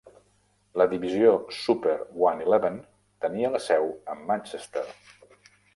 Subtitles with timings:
[0.81, 1.93] La divisió Super
[2.29, 2.81] One-Eleven
[3.27, 4.91] tenia la seu a Manchester.